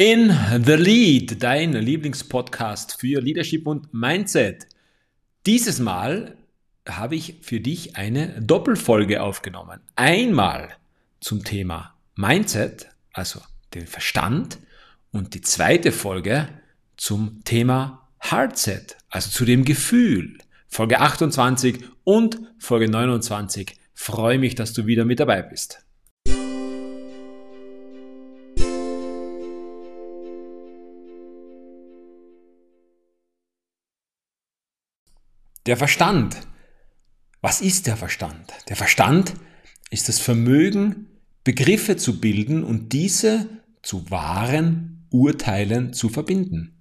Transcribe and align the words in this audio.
In 0.00 0.32
The 0.64 0.74
Lead, 0.74 1.42
dein 1.42 1.72
Lieblingspodcast 1.72 3.00
für 3.00 3.20
Leadership 3.20 3.66
und 3.66 3.92
Mindset. 3.92 4.68
Dieses 5.44 5.80
Mal 5.80 6.36
habe 6.88 7.16
ich 7.16 7.38
für 7.40 7.58
dich 7.58 7.96
eine 7.96 8.40
Doppelfolge 8.40 9.20
aufgenommen. 9.20 9.80
Einmal 9.96 10.76
zum 11.18 11.42
Thema 11.42 11.96
Mindset, 12.14 12.86
also 13.12 13.40
den 13.74 13.88
Verstand, 13.88 14.60
und 15.10 15.34
die 15.34 15.40
zweite 15.40 15.90
Folge 15.90 16.48
zum 16.96 17.42
Thema 17.42 18.08
Heartset, 18.20 18.96
also 19.10 19.30
zu 19.30 19.44
dem 19.44 19.64
Gefühl. 19.64 20.38
Folge 20.68 21.00
28 21.00 21.80
und 22.04 22.38
Folge 22.60 22.88
29. 22.88 23.76
Freue 23.94 24.38
mich, 24.38 24.54
dass 24.54 24.72
du 24.72 24.86
wieder 24.86 25.04
mit 25.04 25.18
dabei 25.18 25.42
bist. 25.42 25.87
Der 35.68 35.76
Verstand. 35.76 36.34
Was 37.42 37.60
ist 37.60 37.86
der 37.86 37.98
Verstand? 37.98 38.54
Der 38.70 38.76
Verstand 38.76 39.34
ist 39.90 40.08
das 40.08 40.18
Vermögen, 40.18 41.08
Begriffe 41.44 41.98
zu 41.98 42.22
bilden 42.22 42.64
und 42.64 42.94
diese 42.94 43.50
zu 43.82 44.10
wahren 44.10 45.06
Urteilen 45.10 45.92
zu 45.92 46.08
verbinden. 46.08 46.74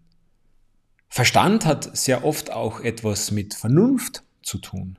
Verstand 1.09 1.65
hat 1.65 1.97
sehr 1.97 2.23
oft 2.23 2.49
auch 2.49 2.79
etwas 2.79 3.31
mit 3.31 3.55
Vernunft 3.55 4.23
zu 4.41 4.57
tun, 4.57 4.97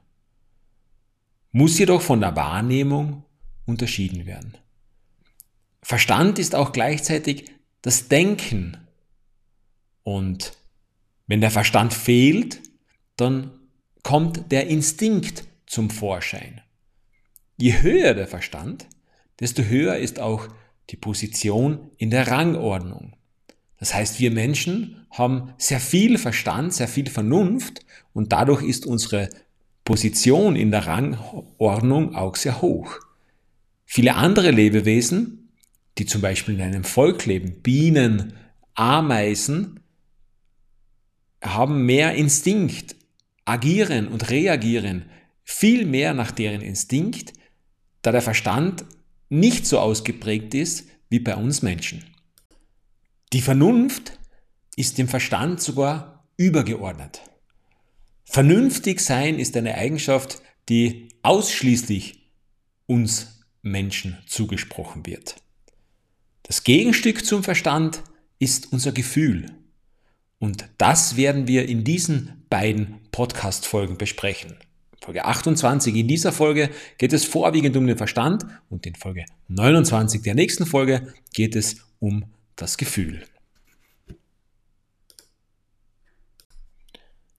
muss 1.53 1.79
jedoch 1.79 2.03
von 2.03 2.21
der 2.21 2.37
Wahrnehmung 2.37 3.25
unterschieden 3.65 4.27
werden. 4.27 4.59
Verstand 5.81 6.39
ist 6.39 6.55
auch 6.55 6.73
gleichzeitig 6.73 7.51
das 7.81 8.09
Denken 8.09 8.77
und 10.03 10.53
wenn 11.27 11.41
der 11.41 11.51
Verstand 11.51 11.95
fehlt, 11.95 12.61
dann 13.17 13.58
kommt 14.09 14.51
der 14.53 14.69
Instinkt 14.69 15.45
zum 15.67 15.91
Vorschein. 15.91 16.63
Je 17.59 17.83
höher 17.83 18.15
der 18.15 18.27
Verstand, 18.27 18.87
desto 19.39 19.65
höher 19.65 19.99
ist 19.99 20.19
auch 20.19 20.49
die 20.89 20.97
Position 20.97 21.91
in 21.99 22.09
der 22.09 22.29
Rangordnung. 22.29 23.13
Das 23.79 23.93
heißt, 23.93 24.19
wir 24.19 24.31
Menschen 24.31 25.05
haben 25.11 25.53
sehr 25.59 25.79
viel 25.79 26.17
Verstand, 26.17 26.73
sehr 26.73 26.89
viel 26.89 27.11
Vernunft 27.11 27.85
und 28.15 28.33
dadurch 28.33 28.63
ist 28.63 28.87
unsere 28.87 29.29
Position 29.85 30.57
in 30.57 30.71
der 30.71 30.87
Rangordnung 30.87 32.15
auch 32.15 32.37
sehr 32.37 32.63
hoch. 32.63 32.97
Viele 33.85 34.15
andere 34.15 34.53
Lebewesen, 34.53 35.51
die 35.99 36.07
zum 36.07 36.23
Beispiel 36.23 36.55
in 36.55 36.63
einem 36.63 36.85
Volk 36.85 37.27
leben, 37.27 37.61
Bienen, 37.61 38.33
Ameisen, 38.73 39.81
haben 41.43 41.85
mehr 41.85 42.15
Instinkt, 42.15 42.97
agieren 43.49 44.09
und 44.09 44.31
reagieren 44.31 45.07
viel 45.45 45.87
mehr 45.87 46.15
nach 46.15 46.31
deren 46.31 46.61
Instinkt, 46.61 47.33
da 48.03 48.13
der 48.13 48.23
Verstand 48.23 48.85
nicht 49.29 49.67
so 49.67 49.79
ausgeprägt 49.79 50.55
ist 50.55 50.89
wie 51.09 51.21
bei 51.21 51.35
uns 51.37 51.63
Menschen. 51.63 52.05
Die 53.33 53.41
Vernunft 53.41 54.19
ist 54.77 54.99
dem 54.99 55.09
Verstand 55.09 55.61
sogar 55.61 56.27
übergeordnet. 56.37 57.23
Vernünftig 58.25 59.01
sein 59.01 59.39
ist 59.39 59.57
eine 59.57 59.75
Eigenschaft, 59.75 60.43
die 60.69 61.09
ausschließlich 61.23 62.31
uns 62.87 63.41
Menschen 63.63 64.19
zugesprochen 64.27 65.07
wird. 65.07 65.37
Das 66.43 66.65
Gegenstück 66.65 67.25
zum 67.25 67.43
Verstand 67.43 68.03
ist 68.39 68.73
unser 68.73 68.93
Gefühl. 68.93 69.47
Und 70.39 70.69
das 70.79 71.17
werden 71.17 71.49
wir 71.49 71.69
in 71.69 71.85
diesen 71.85 72.38
beiden 72.49 73.01
Podcast-Folgen 73.13 73.99
besprechen. 73.99 74.57
Folge 75.01 75.25
28. 75.25 75.95
In 75.95 76.09
dieser 76.09 76.33
Folge 76.33 76.71
geht 76.99 77.13
es 77.13 77.25
vorwiegend 77.25 77.77
um 77.77 77.87
den 77.87 77.97
Verstand 77.97 78.45
und 78.69 78.87
in 78.87 78.95
Folge 78.95 79.25
29 79.49 80.23
der 80.23 80.35
nächsten 80.35 80.67
Folge 80.67 81.15
geht 81.33 81.57
es 81.57 81.77
um 81.99 82.25
das 82.57 82.77
Gefühl. 82.77 83.25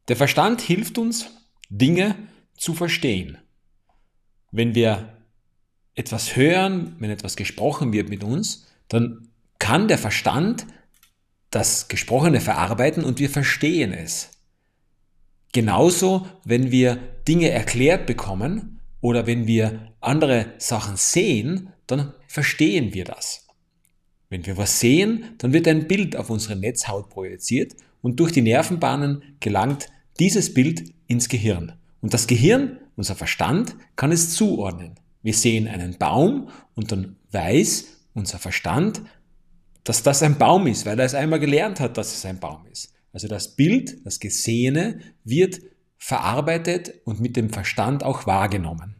Der 0.08 0.16
Verstand 0.16 0.62
hilft 0.62 0.98
uns, 0.98 1.30
Dinge 1.70 2.16
zu 2.58 2.74
verstehen. 2.74 3.38
Wenn 4.52 4.74
wir 4.74 5.14
etwas 5.94 6.36
hören, 6.36 6.96
wenn 7.00 7.12
etwas 7.12 7.36
gesprochen 7.36 7.94
wird 7.94 8.10
mit 8.10 8.24
uns, 8.24 8.68
dann 8.88 9.30
kann 9.60 9.88
der 9.88 10.00
Verstand 10.00 10.66
das 11.52 11.88
Gesprochene 11.88 12.42
verarbeiten 12.42 13.04
und 13.04 13.20
wir 13.20 13.30
verstehen 13.30 13.94
es. 13.94 14.39
Genauso, 15.52 16.28
wenn 16.44 16.72
wir 16.72 16.98
Dinge 17.28 17.50
erklärt 17.50 18.06
bekommen 18.06 18.80
oder 19.02 19.26
wenn 19.26 19.48
wir 19.48 19.94
andere 20.02 20.54
Sachen 20.58 20.96
sehen, 20.96 21.70
dann 21.88 22.14
verstehen 22.28 22.94
wir 22.94 23.06
das. 23.06 23.48
Wenn 24.30 24.46
wir 24.46 24.58
was 24.58 24.80
sehen, 24.80 25.26
dann 25.40 25.54
wird 25.54 25.68
ein 25.68 25.88
Bild 25.88 26.16
auf 26.16 26.30
unsere 26.30 26.56
Netzhaut 26.56 27.10
projiziert 27.10 27.74
und 28.02 28.20
durch 28.20 28.32
die 28.32 28.44
Nervenbahnen 28.44 29.24
gelangt 29.40 29.88
dieses 30.20 30.54
Bild 30.54 30.94
ins 31.08 31.30
Gehirn. 31.30 31.74
Und 32.02 32.14
das 32.14 32.28
Gehirn, 32.28 32.78
unser 32.96 33.16
Verstand, 33.16 33.76
kann 33.96 34.12
es 34.12 34.36
zuordnen. 34.36 34.96
Wir 35.24 35.34
sehen 35.34 35.68
einen 35.68 35.98
Baum 35.98 36.50
und 36.76 36.92
dann 36.92 37.16
weiß 37.32 37.88
unser 38.14 38.38
Verstand, 38.38 39.02
dass 39.84 40.04
das 40.04 40.22
ein 40.22 40.38
Baum 40.38 40.68
ist, 40.68 40.86
weil 40.86 41.00
er 41.00 41.06
es 41.06 41.16
einmal 41.16 41.40
gelernt 41.40 41.80
hat, 41.80 41.98
dass 41.98 42.14
es 42.14 42.26
ein 42.26 42.40
Baum 42.40 42.66
ist. 42.72 42.94
Also 43.12 43.28
das 43.28 43.56
Bild, 43.56 44.06
das 44.06 44.20
Gesehene 44.20 45.00
wird 45.24 45.62
verarbeitet 45.98 46.94
und 47.06 47.20
mit 47.20 47.36
dem 47.36 47.50
Verstand 47.50 48.04
auch 48.04 48.26
wahrgenommen. 48.26 48.96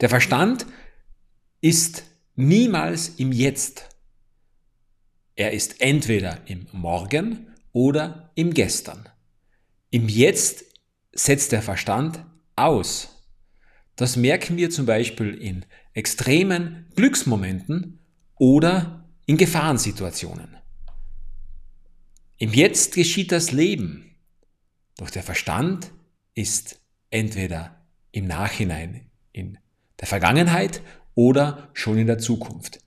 Der 0.00 0.08
Verstand 0.08 0.66
ist 1.60 2.04
niemals 2.36 3.08
im 3.16 3.32
Jetzt. 3.32 3.88
Er 5.34 5.52
ist 5.52 5.80
entweder 5.80 6.38
im 6.46 6.66
Morgen 6.72 7.48
oder 7.72 8.30
im 8.34 8.54
Gestern. 8.54 9.08
Im 9.90 10.08
Jetzt 10.08 10.64
setzt 11.12 11.52
der 11.52 11.62
Verstand 11.62 12.24
aus. 12.56 13.08
Das 13.96 14.16
merken 14.16 14.56
wir 14.56 14.70
zum 14.70 14.86
Beispiel 14.86 15.34
in 15.34 15.64
extremen 15.92 16.86
Glücksmomenten 16.94 17.98
oder 18.36 19.04
in 19.26 19.36
Gefahrensituationen. 19.36 20.56
Im 22.40 22.52
Jetzt 22.52 22.94
geschieht 22.94 23.32
das 23.32 23.50
Leben, 23.50 24.14
doch 24.96 25.10
der 25.10 25.24
Verstand 25.24 25.90
ist 26.34 26.80
entweder 27.10 27.74
im 28.12 28.28
Nachhinein, 28.28 29.06
in 29.32 29.58
der 29.98 30.06
Vergangenheit 30.06 30.80
oder 31.16 31.68
schon 31.72 31.98
in 31.98 32.06
der 32.06 32.18
Zukunft. 32.18 32.78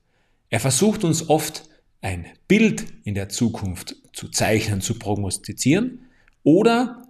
Er 0.50 0.62
versucht 0.62 1.04
uns 1.04 1.28
oft 1.28 1.68
ein 2.00 2.28
Bild 2.48 2.86
in 3.04 3.14
der 3.14 3.28
Zukunft 3.28 3.98
zu 4.14 4.30
zeichnen, 4.30 4.80
zu 4.80 4.98
prognostizieren 4.98 6.06
oder 6.44 7.10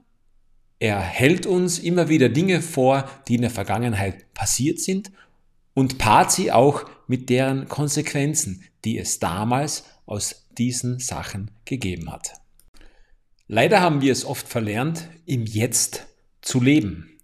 er 0.80 1.00
hält 1.00 1.46
uns 1.46 1.78
immer 1.78 2.10
wieder 2.10 2.28
Dinge 2.30 2.64
vor, 2.64 3.08
die 3.28 3.36
in 3.36 3.42
der 3.42 3.52
Vergangenheit 3.52 4.34
passiert 4.34 4.80
sind 4.80 5.12
und 5.76 6.00
paart 6.00 6.32
sie 6.32 6.52
auch 6.52 6.90
mit 7.06 7.30
deren 7.30 7.68
Konsequenzen, 7.68 8.64
die 8.84 8.98
es 8.98 9.20
damals 9.20 9.86
aus 10.08 10.48
diesen 10.62 11.00
Sachen 11.00 11.50
gegeben 11.66 12.12
hat. 12.12 12.34
Leider 13.48 13.82
haben 13.82 14.02
wir 14.02 14.12
es 14.12 14.26
oft 14.26 14.48
verlernt, 14.48 15.10
im 15.26 15.46
Jetzt 15.48 16.06
zu 16.42 16.62
leben. 16.62 17.18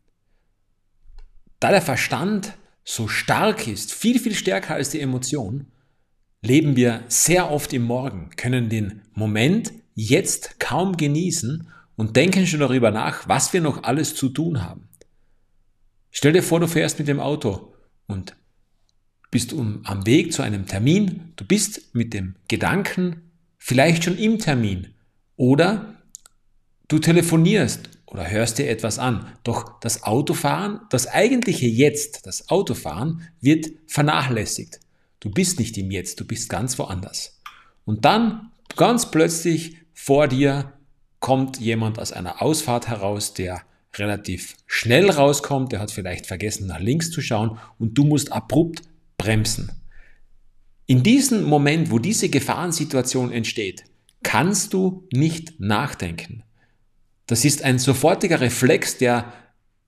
Da 1.59 1.69
der 1.69 1.83
Verstand 1.83 2.53
so 2.83 3.07
stark 3.07 3.67
ist, 3.67 3.93
viel, 3.93 4.19
viel 4.19 4.33
stärker 4.33 4.73
als 4.73 4.89
die 4.89 5.01
Emotion, 5.01 5.67
leben 6.41 6.75
wir 6.75 7.03
sehr 7.09 7.51
oft 7.51 7.71
im 7.73 7.83
Morgen, 7.83 8.31
können 8.35 8.69
den 8.69 9.03
Moment 9.13 9.71
jetzt 9.93 10.59
kaum 10.59 10.97
genießen 10.97 11.69
und 11.95 12.15
denken 12.15 12.47
schon 12.47 12.61
darüber 12.61 12.89
nach, 12.89 13.27
was 13.27 13.53
wir 13.53 13.61
noch 13.61 13.83
alles 13.83 14.15
zu 14.15 14.29
tun 14.29 14.63
haben. 14.63 14.89
Stell 16.09 16.33
dir 16.33 16.43
vor, 16.43 16.59
du 16.59 16.67
fährst 16.67 16.97
mit 16.97 17.07
dem 17.07 17.19
Auto 17.19 17.73
und 18.07 18.35
bist 19.29 19.53
um, 19.53 19.81
am 19.85 20.07
Weg 20.07 20.33
zu 20.33 20.41
einem 20.41 20.65
Termin, 20.65 21.33
du 21.35 21.45
bist 21.45 21.93
mit 21.93 22.13
dem 22.13 22.35
Gedanken 22.47 23.26
vielleicht 23.67 24.05
schon 24.05 24.17
im 24.17 24.39
Termin 24.39 24.93
oder 25.35 25.97
du 26.87 26.99
telefonierst 26.99 27.89
oder 28.05 28.31
hörst 28.31 28.59
dir 28.59 28.69
etwas 28.69 28.97
an. 28.97 29.27
Doch 29.43 29.77
das 29.81 30.03
Autofahren, 30.03 30.79
das 30.89 31.07
eigentliche 31.07 31.67
Jetzt, 31.67 32.25
das 32.25 32.47
Autofahren 32.47 33.23
wird 33.41 33.67
vernachlässigt. 33.85 34.79
Du 35.19 35.29
bist 35.29 35.59
nicht 35.59 35.77
im 35.77 35.91
Jetzt, 35.91 36.21
du 36.21 36.25
bist 36.25 36.47
ganz 36.47 36.79
woanders. 36.79 37.41
Und 37.83 38.05
dann 38.05 38.51
ganz 38.77 39.11
plötzlich 39.11 39.75
vor 39.93 40.29
dir 40.29 40.71
kommt 41.19 41.59
jemand 41.59 41.99
aus 41.99 42.13
einer 42.13 42.41
Ausfahrt 42.41 42.87
heraus, 42.87 43.33
der 43.33 43.63
relativ 43.95 44.55
schnell 44.65 45.09
rauskommt, 45.09 45.73
der 45.73 45.81
hat 45.81 45.91
vielleicht 45.91 46.25
vergessen 46.25 46.67
nach 46.67 46.79
links 46.79 47.11
zu 47.11 47.19
schauen 47.19 47.59
und 47.79 47.97
du 47.97 48.05
musst 48.05 48.31
abrupt 48.31 48.83
bremsen. 49.17 49.71
In 50.89 51.03
diesem 51.03 51.43
Moment, 51.43 51.91
wo 51.91 51.99
diese 51.99 52.29
Gefahrensituation 52.29 53.33
entsteht, 53.33 53.83
kannst 54.23 54.73
du 54.73 55.05
nicht 55.11 55.59
nachdenken. 55.59 56.43
Das 57.25 57.43
ist 57.43 57.61
ein 57.61 57.77
sofortiger 57.77 58.39
Reflex, 58.39 58.97
der 58.97 59.33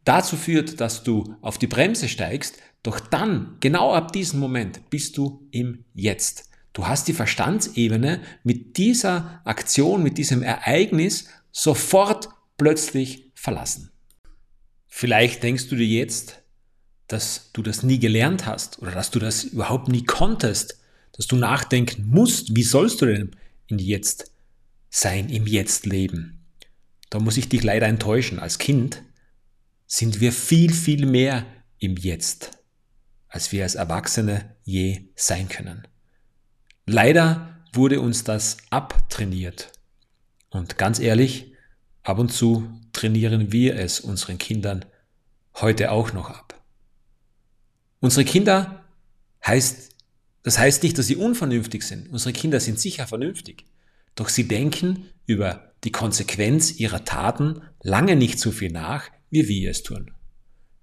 dazu 0.04 0.36
führt, 0.36 0.81
dass 0.81 1.04
du 1.04 1.36
auf 1.42 1.57
die 1.57 1.68
Bremse 1.68 2.10
steigst, 2.10 2.57
doch 2.84 3.00
dann, 3.00 3.56
genau 3.62 3.94
ab 3.94 4.12
diesem 4.12 4.42
Moment, 4.42 4.90
bist 4.90 5.18
du 5.18 5.48
im 5.51 5.86
Jetzt. 5.94 6.50
Du 6.74 6.86
hast 6.86 7.07
die 7.07 7.13
Verstandsebene 7.13 8.22
mit 8.44 8.75
dieser 8.75 9.42
Aktion, 9.45 10.04
mit 10.04 10.18
diesem 10.18 10.44
Ereignis 10.44 11.28
sofort 11.52 12.28
plötzlich 12.57 13.31
verlassen. 13.36 13.90
Vielleicht 14.86 15.44
denkst 15.44 15.69
du 15.69 15.78
dir 15.78 15.88
jetzt, 15.88 16.44
dass 17.07 17.52
du 17.54 17.62
das 17.62 17.84
nie 17.84 18.00
gelernt 18.00 18.45
hast 18.45 18.81
oder 18.81 18.92
dass 18.92 19.12
du 19.12 19.19
das 19.19 19.45
überhaupt 19.45 19.88
nie 19.88 20.04
konntest, 20.04 20.79
dass 21.14 21.28
du 21.28 21.36
nachdenken 21.36 22.06
musst, 22.08 22.56
wie 22.56 22.64
sollst 22.64 23.02
du 23.02 23.06
denn 23.06 23.32
in 23.68 23.80
Jetzt 23.80 24.32
sein, 24.90 25.30
im 25.30 25.46
Jetzt 25.46 25.86
leben. 25.86 26.46
Da 27.10 27.20
muss 27.20 27.38
ich 27.38 27.50
dich 27.50 27.64
leider 27.64 27.88
enttäuschen. 27.88 28.40
Als 28.40 28.58
Kind 28.58 29.04
sind 29.88 30.20
wir 30.20 30.32
viel, 30.32 30.74
viel 30.74 31.06
mehr 31.06 31.46
im 31.80 31.98
Jetzt, 31.98 32.52
als 33.28 33.52
wir 33.52 33.64
als 33.64 33.76
Erwachsene 33.76 34.56
je 34.64 35.10
sein 35.16 35.50
können. 35.50 35.88
Leider 36.86 37.64
wurde 37.74 38.02
uns 38.02 38.24
das 38.24 38.58
abtrainiert. 38.70 39.72
Und 40.50 40.78
ganz 40.78 41.00
ehrlich, 41.00 41.54
ab 42.04 42.20
und 42.20 42.32
zu 42.32 42.68
trainieren 42.94 43.52
wir 43.52 43.76
es 43.76 44.00
unseren 44.00 44.38
Kindern 44.38 44.86
heute 45.56 45.92
auch 45.92 46.14
noch 46.14 46.30
ab. 46.30 46.60
Unsere 48.00 48.26
Kinder 48.26 48.86
heißt, 49.46 49.89
das 50.44 50.58
heißt 50.58 50.84
nicht, 50.84 50.98
dass 50.98 51.08
sie 51.08 51.16
unvernünftig 51.16 51.84
sind. 51.84 52.10
Unsere 52.10 52.34
Kinder 52.34 52.60
sind 52.60 52.80
sicher 52.80 53.08
vernünftig. 53.08 53.66
Doch 54.16 54.30
sie 54.30 54.48
denken 54.48 55.06
über 55.26 55.74
die 55.84 55.92
Konsequenz 55.92 56.80
ihrer 56.80 57.06
Taten 57.06 57.62
lange 57.84 58.16
nicht 58.16 58.40
so 58.40 58.52
viel 58.52 58.72
nach, 58.72 59.10
wie 59.30 59.48
wir 59.48 59.72
es 59.72 59.84
tun. 59.84 60.12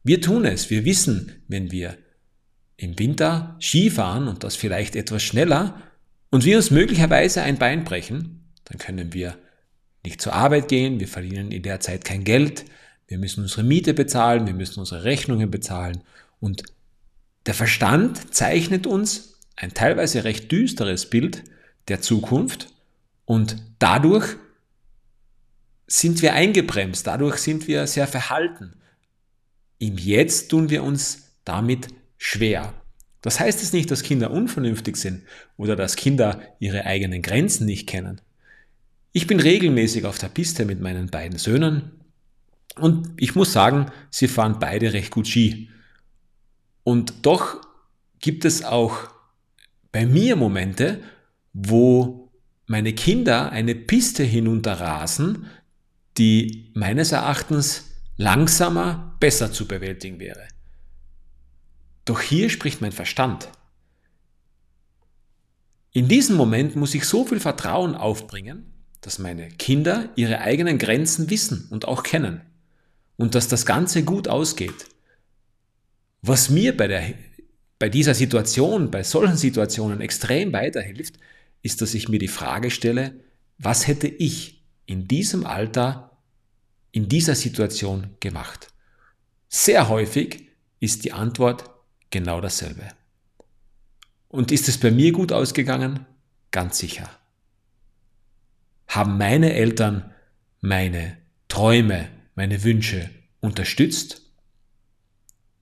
Wir 0.05 0.21
tun 0.21 0.45
es, 0.45 0.71
wir 0.71 0.85
wissen, 0.85 1.33
wenn 1.49 1.71
wir 1.71 1.99
im 2.77 2.99
Winter 2.99 3.57
Ski 3.59 3.91
fahren 3.91 4.29
und 4.29 4.45
das 4.45 4.57
vielleicht 4.57 4.95
etwas 4.95 5.23
schneller 5.23 5.83
und 6.31 6.45
wir 6.45 6.57
uns 6.57 6.71
möglicherweise 6.71 7.43
ein 7.43 7.59
Bein 7.59 7.85
brechen, 7.85 8.53
dann 8.65 8.79
können 8.79 9.13
wir 9.15 9.37
nicht 10.05 10.21
zur 10.21 10.35
Arbeit 10.35 10.69
gehen, 10.69 11.01
wir 11.01 11.09
verdienen 11.09 11.51
in 11.51 11.63
der 11.63 11.81
Zeit 11.81 12.05
kein 12.05 12.25
Geld, 12.25 12.65
wir 13.09 13.19
müssen 13.19 13.43
unsere 13.43 13.63
Miete 13.63 13.95
bezahlen, 13.95 14.47
wir 14.47 14.55
müssen 14.55 14.81
unsere 14.81 15.05
Rechnungen 15.05 15.51
bezahlen 15.51 16.03
und 16.39 16.63
der 17.47 17.55
Verstand 17.55 18.35
zeichnet 18.35 18.87
uns 18.87 19.36
ein 19.57 19.75
teilweise 19.75 20.25
recht 20.25 20.53
düsteres 20.53 21.09
Bild 21.11 21.45
der 21.89 22.01
Zukunft 22.01 22.69
und 23.25 23.57
dadurch 23.79 24.37
sind 25.87 26.21
wir 26.23 26.35
eingebremst, 26.35 27.07
dadurch 27.07 27.39
sind 27.39 27.67
wir 27.67 27.87
sehr 27.87 28.07
verhalten. 28.07 28.75
Im 29.79 29.99
Jetzt 29.99 30.51
tun 30.51 30.71
wir 30.71 30.83
uns 30.83 31.33
damit 31.45 31.89
schwer. 32.19 32.75
Das 33.23 33.41
heißt 33.41 33.63
es 33.63 33.73
nicht, 33.73 33.91
dass 33.91 34.03
Kinder 34.03 34.31
unvernünftig 34.31 34.97
sind 34.97 35.23
oder 35.57 35.77
dass 35.77 35.97
Kinder 35.97 36.41
ihre 36.59 36.85
eigenen 36.85 37.23
Grenzen 37.23 37.67
nicht 37.67 37.89
kennen. 37.89 38.21
Ich 39.13 39.27
bin 39.27 39.41
regelmäßig 39.41 40.05
auf 40.05 40.19
der 40.19 40.29
Piste 40.29 40.65
mit 40.65 40.81
meinen 40.81 41.09
beiden 41.09 41.39
Söhnen 41.39 41.93
und 42.79 43.11
ich 43.17 43.35
muss 43.35 43.53
sagen, 43.53 43.91
sie 44.11 44.29
fahren 44.29 44.59
beide 44.61 44.93
recht 44.93 45.11
gut 45.11 45.27
Ski. 45.27 45.71
Und 46.83 47.15
doch 47.27 47.63
gibt 48.21 48.45
es 48.45 48.65
auch 48.65 49.16
bei 49.97 50.05
mir 50.05 50.37
Momente, 50.37 51.03
wo 51.55 52.31
meine 52.67 52.93
Kinder 52.93 53.51
eine 53.51 53.75
Piste 53.75 54.25
hinunterrasen, 54.25 55.47
die 56.19 56.71
meines 56.75 57.13
Erachtens 57.13 57.93
langsamer, 58.19 59.17
besser 59.21 59.51
zu 59.53 59.67
bewältigen 59.67 60.21
wäre. 60.21 60.49
Doch 62.05 62.21
hier 62.21 62.51
spricht 62.51 62.83
mein 62.83 62.93
Verstand. 62.93 63.49
In 65.93 66.09
diesem 66.09 66.37
Moment 66.37 66.77
muss 66.77 66.95
ich 66.95 67.07
so 67.07 67.25
viel 67.25 67.41
Vertrauen 67.41 67.95
aufbringen, 67.95 68.67
dass 69.01 69.19
meine 69.19 69.49
Kinder 69.49 70.11
ihre 70.15 70.43
eigenen 70.43 70.77
Grenzen 70.77 71.31
wissen 71.31 71.69
und 71.71 71.89
auch 71.89 72.03
kennen 72.03 72.43
und 73.17 73.35
dass 73.35 73.49
das 73.49 73.65
Ganze 73.65 74.05
gut 74.05 74.29
ausgeht. 74.29 74.89
Was 76.21 76.51
mir 76.51 76.77
bei, 76.77 76.87
der, 76.87 77.15
bei 77.79 77.89
dieser 77.89 78.15
Situation, 78.15 78.91
bei 78.91 79.03
solchen 79.03 79.37
Situationen 79.37 80.01
extrem 80.01 80.53
weiterhilft, 80.53 81.19
ist, 81.63 81.83
dass 81.83 81.95
ich 81.95 82.09
mir 82.09 82.19
die 82.19 82.29
Frage 82.29 82.71
stelle, 82.71 83.15
was 83.59 83.87
hätte 83.87 84.09
ich 84.09 84.63
in 84.87 85.09
diesem 85.09 85.47
Alter, 85.47 86.19
in 86.93 87.09
dieser 87.09 87.35
Situation 87.35 88.15
gemacht? 88.21 88.69
Sehr 89.49 89.89
häufig 89.89 90.49
ist 90.81 91.05
die 91.05 91.13
Antwort 91.13 91.71
genau 92.11 92.41
dasselbe. 92.41 92.89
Und 94.29 94.53
ist 94.53 94.69
es 94.69 94.79
bei 94.79 94.91
mir 94.91 95.13
gut 95.13 95.33
ausgegangen? 95.33 96.07
Ganz 96.51 96.79
sicher. 96.79 97.09
Haben 98.89 99.19
meine 99.19 99.53
Eltern 99.55 100.13
meine 100.61 101.17
Träume, 101.49 102.09
meine 102.35 102.65
Wünsche 102.65 103.11
unterstützt? 103.41 104.23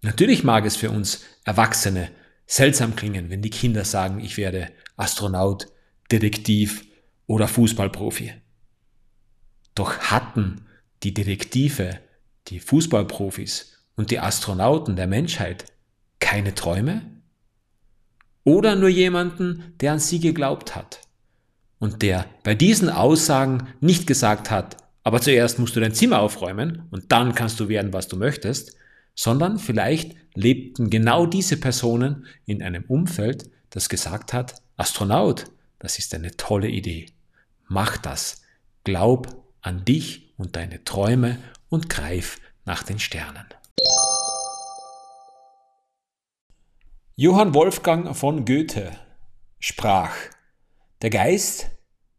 Natürlich 0.03 0.45
mag 0.45 0.67
es 0.67 0.77
für 0.77 0.91
uns 0.91 1.25
Erwachsene 1.45 2.11
seltsam 2.47 2.97
klingen, 2.97 3.31
wenn 3.31 3.43
die 3.43 3.51
Kinder 3.51 3.85
sagen, 3.85 4.21
ich 4.21 4.37
werde 4.37 4.71
Astronaut, 4.97 5.69
Detektiv 6.11 6.85
oder 7.27 7.49
Fußballprofi. 7.49 8.33
Doch 9.75 9.99
hatten 9.99 10.67
die 11.03 11.15
Detektive, 11.15 11.99
die 12.49 12.61
Fußballprofis 12.61 13.79
und 13.97 14.11
die 14.11 14.21
Astronauten 14.21 14.97
der 14.97 15.07
Menschheit 15.07 15.67
keine 16.21 16.55
Träume? 16.55 17.03
Oder 18.45 18.77
nur 18.77 18.91
jemanden, 18.91 19.75
der 19.81 19.93
an 19.93 19.99
sie 19.99 20.21
geglaubt 20.21 20.77
hat 20.77 21.01
und 21.79 22.03
der 22.03 22.27
bei 22.43 22.55
diesen 22.55 22.91
Aussagen 22.91 23.69
nicht 23.81 24.07
gesagt 24.07 24.51
hat, 24.51 24.77
aber 25.03 25.21
zuerst 25.21 25.59
musst 25.59 25.77
du 25.77 25.81
dein 25.81 25.95
Zimmer 25.95 26.21
aufräumen 26.21 26.87
und 26.91 27.13
dann 27.13 27.35
kannst 27.35 27.61
du 27.61 27.69
werden, 27.69 27.93
was 27.93 28.09
du 28.09 28.17
möchtest, 28.17 28.77
sondern 29.15 29.59
vielleicht 29.59 30.15
lebten 30.35 30.91
genau 30.91 31.27
diese 31.27 31.57
Personen 31.57 32.27
in 32.47 32.63
einem 32.63 32.85
Umfeld, 32.85 33.51
das 33.71 33.89
gesagt 33.89 34.33
hat, 34.33 34.63
Astronaut, 34.77 35.47
das 35.79 35.99
ist 35.99 36.15
eine 36.15 36.37
tolle 36.37 36.69
Idee. 36.69 37.07
Mach 37.69 37.97
das. 37.97 38.43
Glaub 38.85 39.45
an 39.61 39.85
dich 39.85 40.35
und 40.37 40.57
deine 40.57 40.85
Träume 40.85 41.39
und 41.69 41.89
greif 41.89 42.39
nach 42.65 42.83
den 42.83 42.99
Sternen. 42.99 43.47
Johann 47.17 47.55
Wolfgang 47.55 48.17
von 48.17 48.45
Goethe 48.45 48.91
sprach, 49.61 50.15
der 51.03 51.11
Geist 51.11 51.71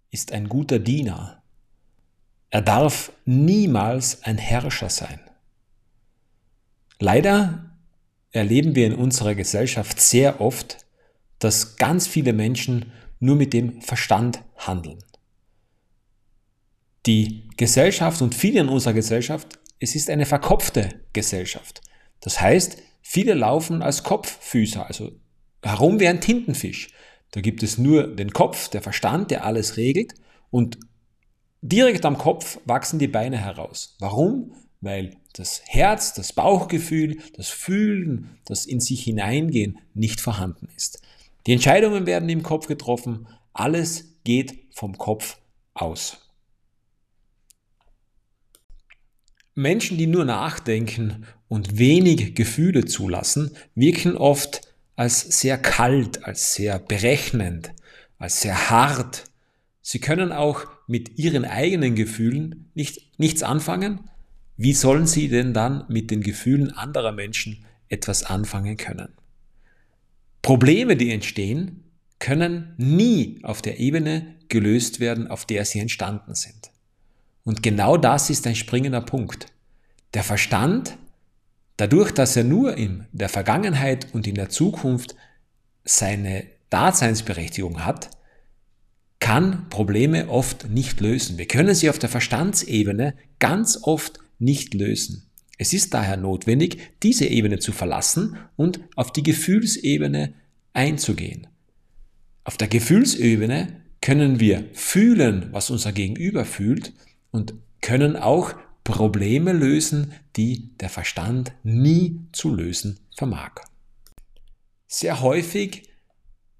ist 0.09 0.31
ein 0.31 0.47
guter 0.47 0.79
Diener. 0.79 1.43
Er 2.49 2.61
darf 2.61 3.11
niemals 3.25 4.23
ein 4.23 4.37
Herrscher 4.37 4.89
sein. 4.89 5.19
Leider 6.99 7.71
erleben 8.31 8.75
wir 8.75 8.85
in 8.87 8.95
unserer 8.95 9.35
Gesellschaft 9.35 9.99
sehr 9.99 10.41
oft, 10.41 10.85
dass 11.39 11.77
ganz 11.77 12.07
viele 12.07 12.33
Menschen 12.33 12.91
nur 13.19 13.35
mit 13.35 13.53
dem 13.53 13.81
Verstand 13.81 14.41
handeln. 14.57 14.99
Die 17.05 17.47
Gesellschaft 17.57 18.21
und 18.21 18.33
viele 18.33 18.61
in 18.61 18.69
unserer 18.69 18.93
Gesellschaft, 18.93 19.59
es 19.79 19.95
ist 19.95 20.09
eine 20.09 20.25
verkopfte 20.25 21.01
Gesellschaft. 21.13 21.81
Das 22.19 22.41
heißt, 22.41 22.77
viele 23.01 23.33
laufen 23.33 23.81
als 23.81 24.03
Kopffüßer, 24.03 24.87
also 24.87 25.11
herum 25.61 25.99
wie 25.99 26.07
ein 26.07 26.21
Tintenfisch. 26.21 26.89
Da 27.31 27.41
gibt 27.41 27.63
es 27.63 27.77
nur 27.77 28.15
den 28.15 28.31
Kopf, 28.31 28.69
der 28.69 28.81
Verstand, 28.81 29.31
der 29.31 29.45
alles 29.45 29.77
regelt 29.77 30.13
und 30.49 30.79
direkt 31.61 32.05
am 32.05 32.17
Kopf 32.17 32.59
wachsen 32.65 32.99
die 32.99 33.07
Beine 33.07 33.37
heraus. 33.37 33.95
Warum? 33.99 34.53
Weil 34.81 35.17
das 35.33 35.61
Herz, 35.65 36.13
das 36.13 36.33
Bauchgefühl, 36.33 37.17
das 37.35 37.49
Fühlen, 37.49 38.37
das 38.45 38.65
in 38.65 38.79
sich 38.79 39.03
hineingehen 39.03 39.79
nicht 39.93 40.21
vorhanden 40.21 40.67
ist. 40.75 41.01
Die 41.47 41.53
Entscheidungen 41.53 42.05
werden 42.05 42.29
im 42.29 42.43
Kopf 42.43 42.67
getroffen, 42.67 43.27
alles 43.53 44.15
geht 44.23 44.59
vom 44.71 44.97
Kopf 44.97 45.37
aus. 45.73 46.25
Menschen, 49.55 49.97
die 49.97 50.07
nur 50.07 50.25
nachdenken 50.25 51.25
und 51.47 51.77
wenig 51.77 52.35
Gefühle 52.35 52.85
zulassen, 52.85 53.55
wirken 53.73 54.17
oft 54.17 54.61
als 54.97 55.21
sehr 55.39 55.57
kalt, 55.57 56.25
als 56.25 56.53
sehr 56.53 56.79
berechnend, 56.79 57.71
als 58.17 58.41
sehr 58.41 58.69
hart. 58.69 59.23
Sie 59.81 59.99
können 59.99 60.31
auch 60.31 60.65
mit 60.87 61.17
ihren 61.17 61.45
eigenen 61.45 61.95
Gefühlen 61.95 62.69
nicht, 62.73 63.17
nichts 63.19 63.43
anfangen. 63.43 64.09
Wie 64.57 64.73
sollen 64.73 65.05
sie 65.05 65.27
denn 65.27 65.53
dann 65.53 65.85
mit 65.89 66.11
den 66.11 66.21
Gefühlen 66.21 66.71
anderer 66.71 67.11
Menschen 67.11 67.65
etwas 67.89 68.23
anfangen 68.23 68.77
können? 68.77 69.09
Probleme, 70.41 70.95
die 70.95 71.11
entstehen, 71.11 71.83
können 72.19 72.73
nie 72.77 73.39
auf 73.43 73.61
der 73.61 73.79
Ebene 73.79 74.35
gelöst 74.47 74.99
werden, 74.99 75.27
auf 75.27 75.45
der 75.45 75.65
sie 75.65 75.79
entstanden 75.79 76.35
sind. 76.35 76.71
Und 77.43 77.63
genau 77.63 77.97
das 77.97 78.29
ist 78.29 78.47
ein 78.47 78.55
springender 78.55 79.01
Punkt. 79.01 79.47
Der 80.13 80.23
Verstand, 80.23 80.97
dadurch, 81.77 82.11
dass 82.11 82.35
er 82.35 82.43
nur 82.43 82.77
in 82.77 83.05
der 83.11 83.29
Vergangenheit 83.29 84.13
und 84.13 84.27
in 84.27 84.35
der 84.35 84.49
Zukunft 84.49 85.15
seine 85.83 86.45
Daseinsberechtigung 86.69 87.85
hat, 87.85 88.09
kann 89.19 89.69
Probleme 89.69 90.29
oft 90.29 90.69
nicht 90.69 91.01
lösen. 91.01 91.37
Wir 91.37 91.47
können 91.47 91.75
sie 91.75 91.89
auf 91.89 91.99
der 91.99 92.09
Verstandsebene 92.09 93.15
ganz 93.39 93.79
oft 93.83 94.19
nicht 94.39 94.73
lösen. 94.73 95.29
Es 95.57 95.73
ist 95.73 95.93
daher 95.93 96.17
notwendig, 96.17 96.77
diese 97.01 97.27
Ebene 97.27 97.59
zu 97.59 97.71
verlassen 97.71 98.37
und 98.55 98.79
auf 98.95 99.13
die 99.13 99.23
Gefühlsebene 99.23 100.33
einzugehen. 100.73 101.47
Auf 102.43 102.57
der 102.57 102.67
Gefühlsebene 102.67 103.81
können 104.01 104.39
wir 104.39 104.65
fühlen, 104.73 105.47
was 105.51 105.69
unser 105.69 105.91
Gegenüber 105.91 106.45
fühlt 106.45 106.93
und 107.31 107.55
können 107.81 108.15
auch 108.17 108.53
Probleme 108.83 109.51
lösen, 109.51 110.13
die 110.35 110.75
der 110.77 110.89
Verstand 110.89 111.53
nie 111.63 112.21
zu 112.31 112.53
lösen 112.53 112.99
vermag. 113.15 113.55
Sehr 114.87 115.21
häufig 115.21 115.89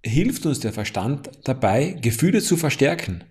hilft 0.04 0.46
uns 0.46 0.60
der 0.60 0.74
Verstand 0.74 1.30
dabei, 1.44 1.98
Gefühle 2.02 2.42
zu 2.42 2.58
verstärken. 2.58 3.24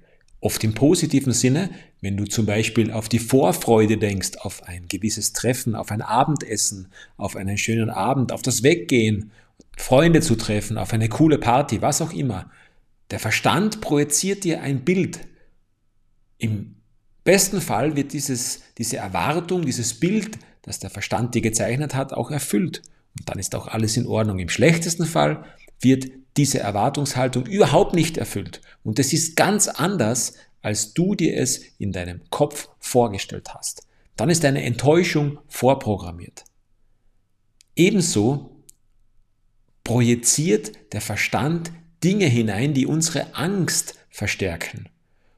Oft 0.44 0.62
im 0.62 0.74
positiven 0.74 1.32
Sinne, 1.32 1.70
wenn 2.02 2.18
du 2.18 2.26
zum 2.26 2.44
Beispiel 2.44 2.92
auf 2.92 3.08
die 3.08 3.18
Vorfreude 3.18 3.96
denkst, 3.96 4.32
auf 4.42 4.62
ein 4.64 4.88
gewisses 4.88 5.32
Treffen, 5.32 5.74
auf 5.74 5.90
ein 5.90 6.02
Abendessen, 6.02 6.88
auf 7.16 7.34
einen 7.34 7.56
schönen 7.56 7.88
Abend, 7.88 8.30
auf 8.30 8.42
das 8.42 8.62
Weggehen, 8.62 9.30
Freunde 9.78 10.20
zu 10.20 10.36
treffen, 10.36 10.76
auf 10.76 10.92
eine 10.92 11.08
coole 11.08 11.38
Party, 11.38 11.80
was 11.80 12.02
auch 12.02 12.12
immer. 12.12 12.50
Der 13.10 13.20
Verstand 13.20 13.80
projiziert 13.80 14.44
dir 14.44 14.60
ein 14.60 14.84
Bild. 14.84 15.20
Im 16.36 16.74
besten 17.24 17.62
Fall 17.62 17.96
wird 17.96 18.12
dieses, 18.12 18.60
diese 18.76 18.98
Erwartung, 18.98 19.64
dieses 19.64 19.98
Bild, 19.98 20.38
das 20.60 20.78
der 20.78 20.90
Verstand 20.90 21.34
dir 21.34 21.40
gezeichnet 21.40 21.94
hat, 21.94 22.12
auch 22.12 22.30
erfüllt. 22.30 22.82
Und 23.18 23.30
dann 23.30 23.38
ist 23.38 23.54
auch 23.54 23.66
alles 23.66 23.96
in 23.96 24.06
Ordnung. 24.06 24.38
Im 24.38 24.50
schlechtesten 24.50 25.06
Fall 25.06 25.42
wird 25.80 26.10
diese 26.36 26.58
Erwartungshaltung 26.58 27.46
überhaupt 27.46 27.94
nicht 27.94 28.18
erfüllt. 28.18 28.60
Und 28.82 28.98
es 28.98 29.12
ist 29.12 29.36
ganz 29.36 29.68
anders, 29.68 30.34
als 30.62 30.94
du 30.94 31.14
dir 31.14 31.36
es 31.36 31.62
in 31.78 31.92
deinem 31.92 32.22
Kopf 32.30 32.68
vorgestellt 32.78 33.54
hast. 33.54 33.86
Dann 34.16 34.30
ist 34.30 34.44
eine 34.44 34.62
Enttäuschung 34.62 35.38
vorprogrammiert. 35.48 36.44
Ebenso 37.76 38.62
projiziert 39.82 40.72
der 40.92 41.00
Verstand 41.00 41.72
Dinge 42.02 42.26
hinein, 42.26 42.74
die 42.74 42.86
unsere 42.86 43.34
Angst 43.34 43.94
verstärken. 44.10 44.88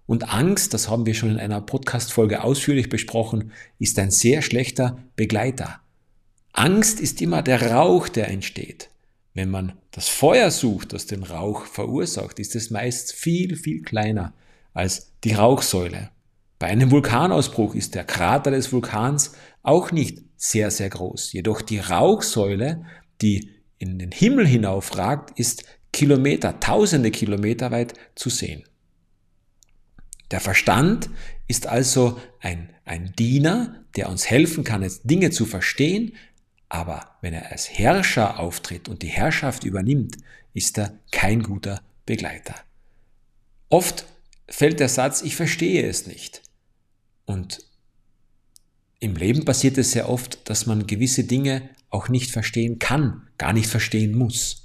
Und 0.06 0.32
Angst, 0.32 0.72
das 0.72 0.88
haben 0.88 1.06
wir 1.06 1.14
schon 1.14 1.30
in 1.30 1.38
einer 1.38 1.60
Podcast-Folge 1.60 2.44
ausführlich 2.44 2.88
besprochen, 2.88 3.52
ist 3.78 3.98
ein 3.98 4.10
sehr 4.10 4.42
schlechter 4.42 5.02
Begleiter. 5.16 5.80
Angst 6.52 7.00
ist 7.00 7.20
immer 7.20 7.42
der 7.42 7.72
Rauch, 7.72 8.08
der 8.08 8.28
entsteht. 8.28 8.88
Wenn 9.36 9.50
man 9.50 9.74
das 9.90 10.08
Feuer 10.08 10.50
sucht, 10.50 10.94
das 10.94 11.04
den 11.04 11.22
Rauch 11.22 11.66
verursacht, 11.66 12.38
ist 12.38 12.56
es 12.56 12.70
meist 12.70 13.12
viel, 13.12 13.54
viel 13.54 13.82
kleiner 13.82 14.32
als 14.72 15.12
die 15.24 15.34
Rauchsäule. 15.34 16.08
Bei 16.58 16.68
einem 16.68 16.90
Vulkanausbruch 16.90 17.74
ist 17.74 17.94
der 17.94 18.04
Krater 18.04 18.50
des 18.50 18.72
Vulkans 18.72 19.32
auch 19.62 19.92
nicht 19.92 20.22
sehr, 20.38 20.70
sehr 20.70 20.88
groß. 20.88 21.34
Jedoch 21.34 21.60
die 21.60 21.80
Rauchsäule, 21.80 22.86
die 23.20 23.50
in 23.76 23.98
den 23.98 24.10
Himmel 24.10 24.46
hinaufragt, 24.46 25.38
ist 25.38 25.64
Kilometer, 25.92 26.58
tausende 26.58 27.10
Kilometer 27.10 27.70
weit 27.70 27.92
zu 28.14 28.30
sehen. 28.30 28.64
Der 30.30 30.40
Verstand 30.40 31.10
ist 31.46 31.66
also 31.66 32.18
ein, 32.40 32.70
ein 32.86 33.12
Diener, 33.18 33.84
der 33.96 34.08
uns 34.08 34.30
helfen 34.30 34.64
kann, 34.64 34.82
jetzt 34.82 35.02
Dinge 35.04 35.30
zu 35.30 35.44
verstehen, 35.44 36.14
aber 36.68 37.16
wenn 37.20 37.32
er 37.32 37.52
als 37.52 37.70
Herrscher 37.70 38.38
auftritt 38.40 38.88
und 38.88 39.02
die 39.02 39.08
Herrschaft 39.08 39.64
übernimmt, 39.64 40.16
ist 40.52 40.78
er 40.78 40.98
kein 41.12 41.42
guter 41.42 41.80
Begleiter. 42.06 42.54
Oft 43.68 44.06
fällt 44.48 44.80
der 44.80 44.88
Satz, 44.88 45.22
ich 45.22 45.36
verstehe 45.36 45.86
es 45.86 46.06
nicht. 46.06 46.42
Und 47.24 47.60
im 48.98 49.14
Leben 49.14 49.44
passiert 49.44 49.78
es 49.78 49.92
sehr 49.92 50.08
oft, 50.08 50.48
dass 50.48 50.66
man 50.66 50.86
gewisse 50.86 51.24
Dinge 51.24 51.68
auch 51.90 52.08
nicht 52.08 52.30
verstehen 52.30 52.78
kann, 52.78 53.28
gar 53.38 53.52
nicht 53.52 53.68
verstehen 53.68 54.16
muss. 54.16 54.64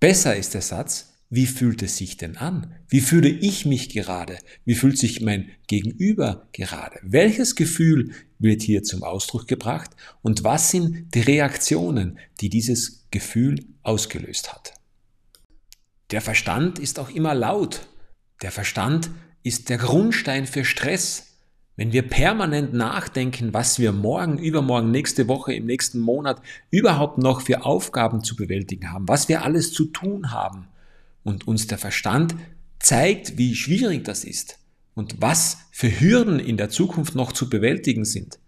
Besser 0.00 0.36
ist 0.36 0.54
der 0.54 0.62
Satz, 0.62 1.13
wie 1.30 1.46
fühlt 1.46 1.82
es 1.82 1.96
sich 1.96 2.16
denn 2.16 2.36
an? 2.36 2.74
Wie 2.88 3.00
fühle 3.00 3.28
ich 3.28 3.66
mich 3.66 3.88
gerade? 3.88 4.38
Wie 4.64 4.74
fühlt 4.74 4.98
sich 4.98 5.20
mein 5.20 5.50
Gegenüber 5.66 6.48
gerade? 6.52 7.00
Welches 7.02 7.56
Gefühl 7.56 8.12
wird 8.38 8.62
hier 8.62 8.82
zum 8.82 9.02
Ausdruck 9.02 9.48
gebracht? 9.48 9.90
Und 10.22 10.44
was 10.44 10.70
sind 10.70 11.14
die 11.14 11.22
Reaktionen, 11.22 12.18
die 12.40 12.50
dieses 12.50 13.06
Gefühl 13.10 13.64
ausgelöst 13.82 14.52
hat? 14.52 14.74
Der 16.10 16.20
Verstand 16.20 16.78
ist 16.78 16.98
auch 16.98 17.10
immer 17.10 17.34
laut. 17.34 17.88
Der 18.42 18.52
Verstand 18.52 19.10
ist 19.42 19.70
der 19.70 19.78
Grundstein 19.78 20.46
für 20.46 20.64
Stress. 20.64 21.38
Wenn 21.76 21.92
wir 21.92 22.08
permanent 22.08 22.72
nachdenken, 22.72 23.52
was 23.52 23.80
wir 23.80 23.90
morgen, 23.90 24.38
übermorgen, 24.38 24.92
nächste 24.92 25.26
Woche, 25.26 25.54
im 25.54 25.66
nächsten 25.66 25.98
Monat 25.98 26.40
überhaupt 26.70 27.18
noch 27.18 27.40
für 27.40 27.64
Aufgaben 27.64 28.22
zu 28.22 28.36
bewältigen 28.36 28.92
haben, 28.92 29.08
was 29.08 29.28
wir 29.28 29.42
alles 29.42 29.72
zu 29.72 29.86
tun 29.86 30.30
haben, 30.30 30.68
und 31.24 31.48
uns 31.48 31.66
der 31.66 31.78
Verstand 31.78 32.36
zeigt, 32.78 33.36
wie 33.36 33.56
schwierig 33.56 34.04
das 34.04 34.24
ist 34.24 34.58
und 34.94 35.20
was 35.20 35.58
für 35.72 36.00
Hürden 36.00 36.38
in 36.38 36.56
der 36.56 36.70
Zukunft 36.70 37.14
noch 37.14 37.32
zu 37.32 37.50
bewältigen 37.50 38.04
sind, 38.04 38.38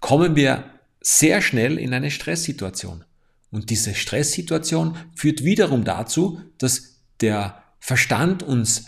kommen 0.00 0.36
wir 0.36 0.64
sehr 1.00 1.42
schnell 1.42 1.78
in 1.78 1.92
eine 1.92 2.10
Stresssituation. 2.10 3.04
Und 3.50 3.70
diese 3.70 3.94
Stresssituation 3.94 4.96
führt 5.14 5.44
wiederum 5.44 5.84
dazu, 5.84 6.40
dass 6.58 7.00
der 7.20 7.62
Verstand 7.80 8.42
uns 8.42 8.86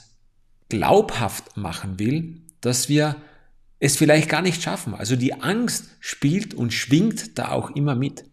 glaubhaft 0.68 1.56
machen 1.56 1.98
will, 1.98 2.40
dass 2.60 2.88
wir 2.88 3.16
es 3.80 3.96
vielleicht 3.96 4.28
gar 4.28 4.40
nicht 4.40 4.62
schaffen. 4.62 4.94
Also 4.94 5.16
die 5.16 5.34
Angst 5.34 5.90
spielt 6.00 6.54
und 6.54 6.72
schwingt 6.72 7.38
da 7.38 7.50
auch 7.50 7.70
immer 7.70 7.94
mit. 7.94 8.24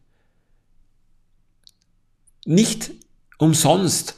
Nicht 2.45 2.91
umsonst 3.37 4.15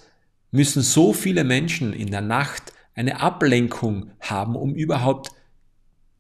müssen 0.53 0.83
so 0.83 1.13
viele 1.13 1.43
Menschen 1.43 1.93
in 1.93 2.11
der 2.11 2.21
Nacht 2.21 2.73
eine 2.93 3.19
Ablenkung 3.19 4.11
haben, 4.21 4.55
um 4.55 4.75
überhaupt 4.75 5.31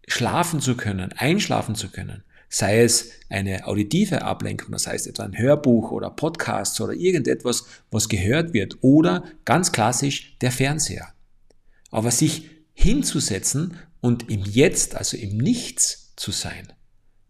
schlafen 0.07 0.59
zu 0.59 0.75
können, 0.75 1.13
einschlafen 1.13 1.75
zu 1.75 1.89
können. 1.89 2.23
Sei 2.49 2.81
es 2.81 3.11
eine 3.29 3.67
auditive 3.67 4.23
Ablenkung, 4.23 4.71
das 4.71 4.87
heißt 4.87 5.07
etwa 5.07 5.23
ein 5.23 5.37
Hörbuch 5.37 5.91
oder 5.91 6.09
Podcasts 6.09 6.81
oder 6.81 6.93
irgendetwas, 6.93 7.65
was 7.91 8.09
gehört 8.09 8.53
wird, 8.53 8.77
oder 8.81 9.23
ganz 9.45 9.71
klassisch 9.71 10.37
der 10.39 10.51
Fernseher. 10.51 11.13
Aber 11.91 12.09
sich 12.09 12.49
hinzusetzen 12.73 13.77
und 14.01 14.31
im 14.31 14.43
Jetzt, 14.45 14.95
also 14.95 15.15
im 15.15 15.37
Nichts 15.37 16.13
zu 16.15 16.31
sein, 16.31 16.73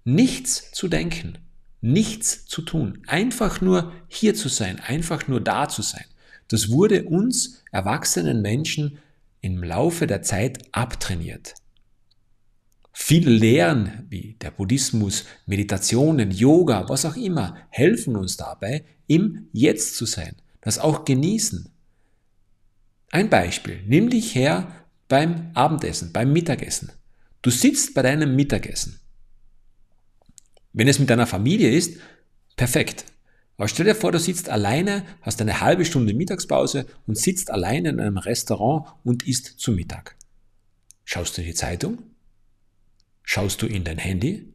nichts 0.06 0.72
zu 0.72 0.88
denken, 0.88 1.38
nichts 1.82 2.46
zu 2.46 2.62
tun, 2.62 3.04
einfach 3.08 3.60
nur 3.60 3.92
hier 4.08 4.36
zu 4.36 4.48
sein, 4.48 4.80
einfach 4.80 5.28
nur 5.28 5.42
da 5.42 5.68
zu 5.68 5.82
sein, 5.82 6.06
das 6.48 6.70
wurde 6.70 7.04
uns 7.04 7.64
erwachsenen 7.72 8.42
Menschen 8.42 9.00
im 9.42 9.64
Laufe 9.64 10.08
der 10.08 10.22
Zeit 10.22 10.60
abtrainiert. 10.72 11.56
Viele 12.94 13.32
Lehren 13.32 14.06
wie 14.10 14.36
der 14.40 14.52
Buddhismus, 14.52 15.26
Meditationen, 15.48 16.32
Yoga, 16.32 16.88
was 16.88 17.06
auch 17.06 17.16
immer, 17.16 17.58
helfen 17.70 18.16
uns 18.16 18.38
dabei, 18.38 18.86
im 19.08 19.50
Jetzt 19.52 19.96
zu 19.96 20.06
sein, 20.06 20.36
das 20.62 20.78
auch 20.78 21.04
genießen. 21.04 21.70
Ein 23.10 23.30
Beispiel, 23.30 23.82
nimm 23.88 24.10
dich 24.10 24.36
her 24.36 24.86
beim 25.08 25.52
Abendessen, 25.54 26.14
beim 26.14 26.32
Mittagessen. 26.32 26.92
Du 27.42 27.50
sitzt 27.50 27.94
bei 27.94 28.04
deinem 28.04 28.36
Mittagessen. 28.36 29.00
Wenn 30.72 30.88
es 30.88 31.00
mit 31.00 31.10
deiner 31.10 31.28
Familie 31.28 31.70
ist, 31.70 32.00
perfekt. 32.56 33.06
Aber 33.58 33.68
stell 33.68 33.86
dir 33.86 33.96
vor, 33.96 34.12
du 34.12 34.20
sitzt 34.20 34.50
alleine, 34.50 35.06
hast 35.22 35.40
eine 35.42 35.62
halbe 35.62 35.86
Stunde 35.86 36.14
Mittagspause 36.14 36.88
und 37.06 37.18
sitzt 37.18 37.52
alleine 37.52 37.90
in 37.90 38.00
einem 38.00 38.18
Restaurant 38.18 38.88
und 39.04 39.28
isst 39.28 39.60
zu 39.60 39.72
Mittag. 39.72 40.16
Schaust 41.06 41.38
du 41.38 41.44
die 41.44 41.54
Zeitung? 41.54 42.00
Schaust 43.22 43.62
du 43.62 43.68
in 43.68 43.84
dein 43.84 44.00
Handy? 44.00 44.54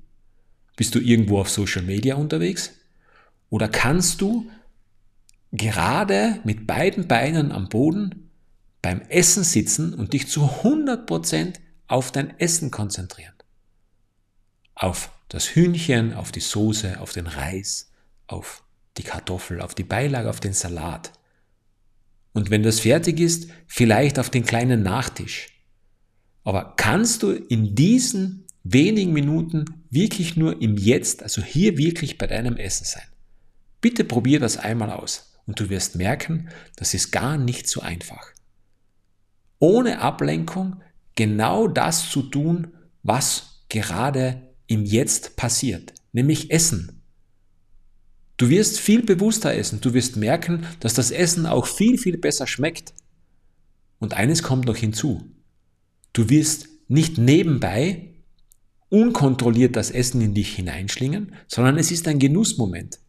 Bist 0.76 0.95
du 0.95 1.00
irgendwo 1.00 1.40
auf 1.40 1.50
Social 1.50 1.83
Media 1.83 2.17
unterwegs? 2.17 2.73
Oder 3.50 3.69
kannst 3.69 4.21
du 4.21 4.50
gerade 5.52 6.40
mit 6.45 6.67
beiden 6.67 7.09
Beinen 7.09 7.52
am 7.52 7.69
Boden 7.69 8.31
beim 8.83 9.00
Essen 9.09 9.45
sitzen 9.45 9.95
und 9.95 10.12
dich 10.12 10.28
zu 10.28 10.45
100% 10.45 11.55
auf 11.87 12.12
dein 12.12 12.38
Essen 12.38 12.71
konzentrieren? 12.71 13.35
Auf 14.75 15.11
das 15.28 15.55
Hühnchen, 15.55 16.14
auf 16.14 16.33
die 16.33 16.40
Soße, 16.40 17.00
auf 17.00 17.12
den 17.12 17.26
Reis, 17.26 17.90
auf 18.26 18.62
die 18.99 19.05
Kartoffel, 19.05 19.61
auf 19.61 19.75
die 19.75 19.85
Beilage, 19.85 20.28
auf 20.28 20.40
den 20.40 20.52
Salat. 20.52 21.12
Und 22.33 22.50
wenn 22.50 22.62
das 22.62 22.81
fertig 22.81 23.21
ist, 23.21 23.49
vielleicht 23.67 24.19
auf 24.19 24.31
den 24.31 24.45
kleinen 24.45 24.83
Nachtisch. 24.83 25.49
Aber 26.45 26.75
kannst 26.76 27.23
du 27.23 27.33
in 27.33 27.75
diesen 27.75 28.47
wenigen 28.64 29.12
Minuten 29.12 29.64
wirklich 29.90 30.37
nur 30.37 30.61
im 30.61 30.76
Jetzt, 30.76 31.23
also 31.23 31.43
hier 31.43 31.78
wirklich 31.78 32.19
bei 32.19 32.26
deinem 32.26 32.57
Essen 32.57 32.85
sein? 32.85 33.07
Bitte 33.81 34.05
probier 34.05 34.40
das 34.40 34.57
einmal 34.57 34.90
aus 34.90 35.35
und 35.47 35.61
du 35.61 35.71
wirst 35.71 35.97
merken, 35.97 36.49
das 36.76 36.95
ist 36.95 37.11
gar 37.11 37.38
nicht 37.38 37.69
so 37.69 37.81
einfach. 37.81 38.33
Ohne 39.59 40.00
Ablenkung 40.00 40.83
genau 41.14 41.69
das 41.69 42.11
zu 42.11 42.23
tun, 42.23 42.69
was 43.02 43.64
gerade 43.69 44.49
im 44.67 44.85
Jetzt 44.85 45.37
passiert, 45.37 45.95
nämlich 46.12 46.50
Essen. 46.50 46.98
Du 48.38 48.49
wirst 48.49 48.78
viel 48.78 49.02
bewusster 49.02 49.52
essen, 49.54 49.80
du 49.80 49.92
wirst 49.95 50.16
merken, 50.16 50.64
dass 50.80 50.95
das 50.95 51.11
Essen 51.11 51.45
auch 51.45 51.66
viel, 51.66 51.99
viel 51.99 52.18
besser 52.18 52.47
schmeckt. 52.47 52.95
Und 53.99 54.14
eines 54.14 54.42
kommt 54.42 54.66
noch 54.66 54.76
hinzu. 54.76 55.28
Du 56.12 56.30
wirst 56.30 56.68
nicht 56.87 57.18
nebenbei 57.18 58.14
unkontrolliert 58.90 59.76
das 59.76 59.90
Essen 59.90 60.21
in 60.21 60.35
dich 60.35 60.54
hineinschlingen, 60.54 61.35
sondern 61.47 61.76
es 61.76 61.90
ist 61.90 62.09
ein 62.09 62.18
Genussmoment. 62.18 63.00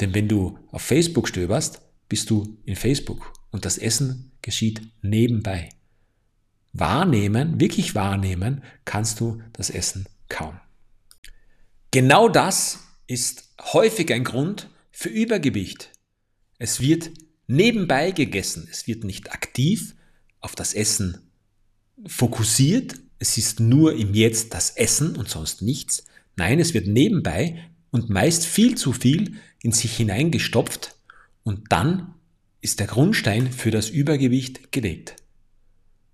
Denn 0.00 0.14
wenn 0.14 0.28
du 0.28 0.58
auf 0.72 0.82
Facebook 0.82 1.28
stöberst, 1.28 1.80
bist 2.08 2.28
du 2.28 2.58
in 2.64 2.76
Facebook 2.76 3.32
und 3.50 3.64
das 3.64 3.78
Essen 3.78 4.32
geschieht 4.42 4.82
nebenbei. 5.00 5.70
Wahrnehmen, 6.72 7.60
wirklich 7.60 7.94
wahrnehmen, 7.94 8.62
kannst 8.84 9.20
du 9.20 9.42
das 9.52 9.70
Essen 9.70 10.06
kaum. 10.28 10.58
Genau 11.90 12.28
das 12.28 12.80
ist 13.06 13.49
häufig 13.60 14.12
ein 14.12 14.24
Grund 14.24 14.68
für 14.90 15.08
Übergewicht. 15.08 15.90
Es 16.58 16.80
wird 16.80 17.10
nebenbei 17.46 18.10
gegessen, 18.10 18.68
es 18.70 18.86
wird 18.86 19.04
nicht 19.04 19.32
aktiv 19.32 19.94
auf 20.40 20.54
das 20.54 20.74
Essen 20.74 21.30
fokussiert, 22.06 22.94
es 23.18 23.36
ist 23.36 23.60
nur 23.60 23.94
im 23.94 24.14
Jetzt 24.14 24.54
das 24.54 24.70
Essen 24.70 25.16
und 25.16 25.28
sonst 25.28 25.62
nichts. 25.62 26.04
Nein, 26.36 26.58
es 26.58 26.72
wird 26.72 26.86
nebenbei 26.86 27.70
und 27.90 28.08
meist 28.08 28.46
viel 28.46 28.76
zu 28.76 28.92
viel 28.92 29.36
in 29.62 29.72
sich 29.72 29.96
hineingestopft 29.96 30.94
und 31.42 31.70
dann 31.70 32.14
ist 32.60 32.80
der 32.80 32.86
Grundstein 32.86 33.52
für 33.52 33.70
das 33.70 33.90
Übergewicht 33.90 34.72
gelegt. 34.72 35.16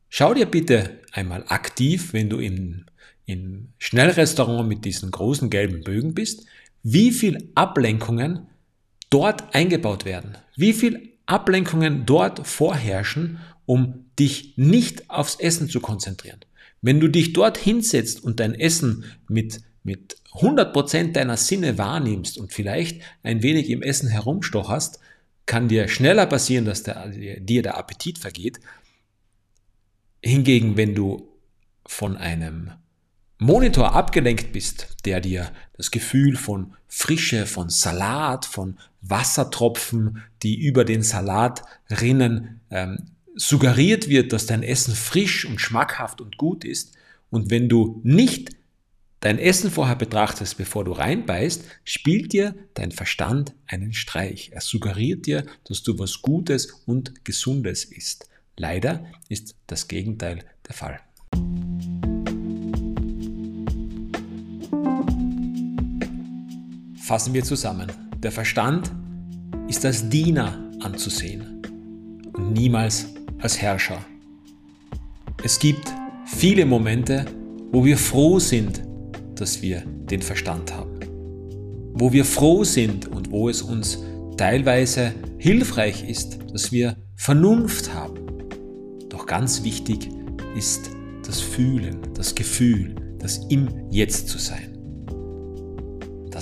Schau 0.08 0.34
dir 0.34 0.46
bitte 0.46 1.00
einmal 1.12 1.44
aktiv, 1.48 2.12
wenn 2.12 2.30
du 2.30 2.38
im, 2.38 2.86
im 3.24 3.68
Schnellrestaurant 3.78 4.68
mit 4.68 4.84
diesen 4.84 5.10
großen 5.10 5.50
gelben 5.50 5.82
Bögen 5.82 6.14
bist, 6.14 6.46
wie 6.88 7.10
viel 7.10 7.50
Ablenkungen 7.56 8.46
dort 9.10 9.52
eingebaut 9.56 10.04
werden, 10.04 10.38
wie 10.54 10.72
viel 10.72 11.14
Ablenkungen 11.26 12.06
dort 12.06 12.46
vorherrschen, 12.46 13.40
um 13.64 14.04
dich 14.20 14.56
nicht 14.56 15.10
aufs 15.10 15.34
Essen 15.34 15.68
zu 15.68 15.80
konzentrieren. 15.80 16.38
Wenn 16.82 17.00
du 17.00 17.08
dich 17.08 17.32
dort 17.32 17.58
hinsetzt 17.58 18.22
und 18.22 18.38
dein 18.38 18.54
Essen 18.54 19.04
mit, 19.26 19.62
mit 19.82 20.18
100% 20.34 21.10
deiner 21.10 21.36
Sinne 21.36 21.76
wahrnimmst 21.76 22.38
und 22.38 22.52
vielleicht 22.52 23.02
ein 23.24 23.42
wenig 23.42 23.68
im 23.68 23.82
Essen 23.82 24.08
herumstocherst, 24.08 25.00
kann 25.44 25.66
dir 25.66 25.88
schneller 25.88 26.26
passieren, 26.26 26.66
dass 26.66 26.84
der, 26.84 27.08
dir 27.08 27.62
der 27.62 27.78
Appetit 27.78 28.20
vergeht. 28.20 28.60
Hingegen, 30.22 30.76
wenn 30.76 30.94
du 30.94 31.32
von 31.84 32.16
einem 32.16 32.70
Monitor 33.38 33.94
abgelenkt 33.94 34.52
bist, 34.52 34.88
der 35.04 35.20
dir 35.20 35.52
das 35.76 35.90
Gefühl 35.90 36.36
von 36.36 36.74
Frische, 36.88 37.46
von 37.46 37.68
Salat, 37.68 38.46
von 38.46 38.78
Wassertropfen, 39.02 40.22
die 40.42 40.58
über 40.58 40.84
den 40.84 41.02
Salat 41.02 41.62
rinnen, 41.90 42.60
ähm, 42.70 43.10
suggeriert 43.34 44.08
wird, 44.08 44.32
dass 44.32 44.46
dein 44.46 44.62
Essen 44.62 44.94
frisch 44.94 45.44
und 45.44 45.60
schmackhaft 45.60 46.22
und 46.22 46.38
gut 46.38 46.64
ist. 46.64 46.94
Und 47.28 47.50
wenn 47.50 47.68
du 47.68 48.00
nicht 48.02 48.56
dein 49.20 49.38
Essen 49.38 49.70
vorher 49.70 49.96
betrachtest, 49.96 50.56
bevor 50.56 50.84
du 50.84 50.92
reinbeißt, 50.92 51.64
spielt 51.84 52.32
dir 52.32 52.54
dein 52.72 52.92
Verstand 52.92 53.52
einen 53.66 53.92
Streich. 53.92 54.50
Er 54.52 54.62
suggeriert 54.62 55.26
dir, 55.26 55.44
dass 55.64 55.82
du 55.82 55.98
was 55.98 56.22
Gutes 56.22 56.72
und 56.86 57.24
Gesundes 57.26 57.84
isst. 57.84 58.30
Leider 58.56 59.04
ist 59.28 59.54
das 59.66 59.88
Gegenteil 59.88 60.44
der 60.66 60.74
Fall. 60.74 61.05
Fassen 67.06 67.34
wir 67.34 67.44
zusammen. 67.44 67.86
Der 68.20 68.32
Verstand 68.32 68.90
ist 69.68 69.86
als 69.86 70.08
Diener 70.08 70.58
anzusehen 70.80 71.62
und 72.32 72.52
niemals 72.52 73.06
als 73.38 73.62
Herrscher. 73.62 74.04
Es 75.44 75.60
gibt 75.60 75.86
viele 76.24 76.66
Momente, 76.66 77.24
wo 77.70 77.84
wir 77.84 77.96
froh 77.96 78.40
sind, 78.40 78.82
dass 79.36 79.62
wir 79.62 79.82
den 79.82 80.20
Verstand 80.20 80.74
haben. 80.74 80.98
Wo 81.94 82.12
wir 82.12 82.24
froh 82.24 82.64
sind 82.64 83.06
und 83.06 83.30
wo 83.30 83.48
es 83.48 83.62
uns 83.62 84.02
teilweise 84.36 85.14
hilfreich 85.38 86.02
ist, 86.08 86.38
dass 86.52 86.72
wir 86.72 86.96
Vernunft 87.14 87.94
haben. 87.94 88.16
Doch 89.10 89.26
ganz 89.26 89.62
wichtig 89.62 90.08
ist 90.56 90.90
das 91.24 91.40
Fühlen, 91.40 91.98
das 92.14 92.34
Gefühl, 92.34 92.96
das 93.20 93.46
im 93.48 93.68
Jetzt 93.92 94.28
zu 94.28 94.38
sein. 94.38 94.75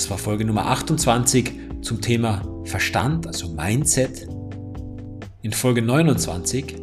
Das 0.04 0.10
war 0.10 0.18
Folge 0.18 0.44
Nummer 0.44 0.66
28 0.66 1.50
zum 1.80 2.02
Thema 2.02 2.42
Verstand, 2.64 3.26
also 3.26 3.48
Mindset. 3.54 4.28
In 5.40 5.50
Folge 5.50 5.80
29 5.80 6.76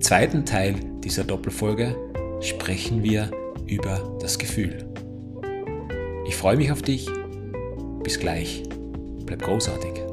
zweiten 0.00 0.44
Teil 0.44 0.74
dieser 1.02 1.24
Doppelfolge 1.24 1.96
sprechen 2.42 3.02
wir 3.02 3.30
über 3.66 4.18
das 4.20 4.38
Gefühl. 4.38 4.86
Ich 6.26 6.36
freue 6.36 6.58
mich 6.58 6.70
auf 6.70 6.82
dich. 6.82 7.08
Bis 8.04 8.20
gleich. 8.20 8.62
Bleib 9.24 9.40
großartig. 9.40 10.07